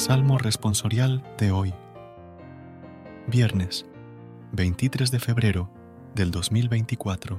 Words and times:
Salmo 0.00 0.38
responsorial 0.38 1.22
de 1.36 1.52
hoy. 1.52 1.74
Viernes, 3.26 3.84
23 4.52 5.10
de 5.10 5.20
febrero 5.20 5.70
del 6.14 6.30
2024. 6.30 7.38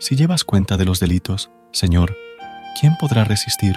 Si 0.00 0.16
llevas 0.16 0.42
cuenta 0.42 0.76
de 0.76 0.84
los 0.84 0.98
delitos, 0.98 1.52
Señor, 1.70 2.16
¿quién 2.80 2.96
podrá 2.98 3.22
resistir? 3.22 3.76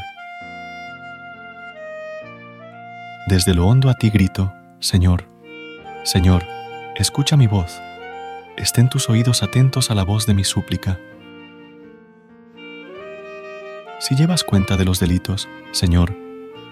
Desde 3.28 3.54
lo 3.54 3.68
hondo 3.68 3.92
a 3.92 3.94
ti 3.94 4.10
grito, 4.10 4.52
Señor, 4.80 5.30
Señor, 6.04 6.44
escucha 6.96 7.38
mi 7.38 7.46
voz. 7.46 7.80
Estén 8.58 8.90
tus 8.90 9.08
oídos 9.08 9.44
atentos 9.44 9.92
a 9.92 9.94
la 9.96 10.04
voz 10.04 10.26
de 10.26 10.34
mi 10.34 10.44
súplica. 10.44 11.00
Si 14.04 14.18
llevas 14.18 14.44
cuenta 14.44 14.76
de 14.76 14.84
los 14.84 15.00
delitos, 15.00 15.48
Señor, 15.72 16.14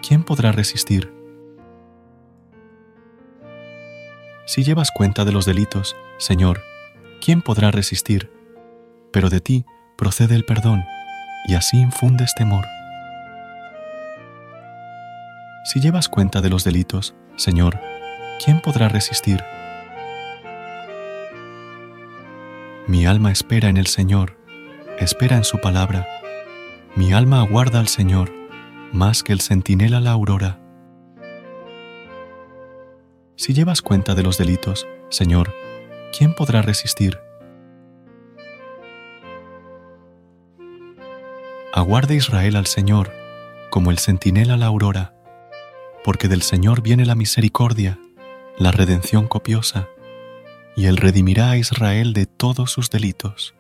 ¿quién 0.05 0.25
podrá 0.25 0.51
resistir? 0.51 1.13
Si 4.45 4.65
llevas 4.65 4.91
cuenta 4.91 5.23
de 5.23 5.31
los 5.31 5.45
delitos, 5.45 5.95
Señor, 6.17 6.61
¿quién 7.23 7.41
podrá 7.41 7.71
resistir? 7.71 8.29
Pero 9.13 9.29
de 9.29 9.39
ti 9.39 9.63
procede 9.97 10.35
el 10.35 10.43
perdón, 10.43 10.83
y 11.47 11.53
así 11.53 11.79
infundes 11.79 12.35
temor. 12.35 12.65
Si 15.63 15.79
llevas 15.79 16.09
cuenta 16.09 16.41
de 16.41 16.49
los 16.49 16.66
delitos, 16.66 17.16
Señor, 17.38 17.79
¿quién 18.43 18.59
podrá 18.59 18.89
resistir? 18.89 19.41
Mi 22.88 23.05
alma 23.05 23.31
espera 23.31 23.69
en 23.69 23.77
el 23.77 23.88
Señor, 23.88 24.38
espera 24.99 25.38
en 25.38 25.45
su 25.45 25.61
palabra 25.61 26.05
mi 26.95 27.14
alma 27.14 27.39
aguarda 27.39 27.79
al 27.79 27.88
Señor 27.88 28.31
más 28.91 29.24
que 29.24 29.31
el 29.31 29.40
centinela 29.40 30.02
la 30.02 30.12
aurora. 30.12 30.59
Si 33.38 33.53
llevas 33.53 33.81
cuenta 33.81 34.13
de 34.13 34.24
los 34.24 34.38
delitos, 34.38 34.88
Señor, 35.09 35.53
¿quién 36.16 36.35
podrá 36.35 36.62
resistir? 36.62 37.18
Aguarde 41.74 42.16
Israel 42.16 42.57
al 42.57 42.66
Señor, 42.66 43.13
como 43.69 43.91
el 43.91 43.97
centinela 43.97 44.57
la 44.57 44.66
aurora, 44.66 45.13
porque 46.03 46.28
del 46.28 46.41
Señor 46.41 46.81
viene 46.81 47.06
la 47.06 47.16
misericordia, 47.16 47.97
la 48.57 48.72
redención 48.72 49.28
copiosa, 49.28 49.88
y 50.75 50.88
Él 50.88 50.97
redimirá 50.97 51.51
a 51.51 51.57
Israel 51.57 52.12
de 52.12 52.25
todos 52.25 52.72
sus 52.72 52.90
delitos. 52.90 53.56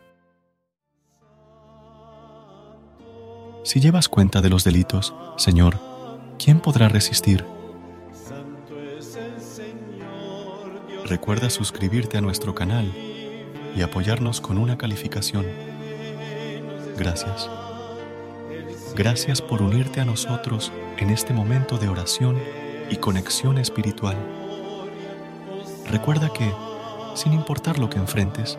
Si 3.63 3.79
llevas 3.79 4.09
cuenta 4.09 4.41
de 4.41 4.49
los 4.49 4.63
delitos, 4.63 5.13
Señor, 5.37 5.77
¿quién 6.43 6.59
podrá 6.59 6.89
resistir? 6.89 7.45
Recuerda 11.05 11.49
suscribirte 11.51 12.17
a 12.17 12.21
nuestro 12.21 12.55
canal 12.55 12.91
y 13.75 13.81
apoyarnos 13.83 14.41
con 14.41 14.57
una 14.57 14.79
calificación. 14.79 15.45
Gracias. 16.97 17.49
Gracias 18.95 19.41
por 19.41 19.61
unirte 19.61 20.01
a 20.01 20.05
nosotros 20.05 20.71
en 20.97 21.11
este 21.11 21.31
momento 21.31 21.77
de 21.77 21.87
oración 21.87 22.39
y 22.89 22.95
conexión 22.95 23.59
espiritual. 23.59 24.17
Recuerda 25.87 26.33
que, 26.33 26.51
sin 27.13 27.33
importar 27.33 27.77
lo 27.77 27.91
que 27.91 27.99
enfrentes, 27.99 28.57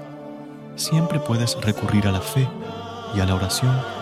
siempre 0.77 1.19
puedes 1.19 1.61
recurrir 1.61 2.07
a 2.07 2.13
la 2.13 2.21
fe 2.21 2.49
y 3.17 3.21
a 3.21 3.27
la 3.27 3.35
oración 3.35 4.02